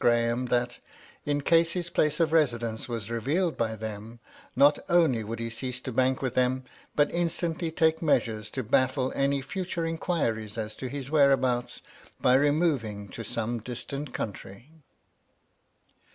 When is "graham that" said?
0.01-0.79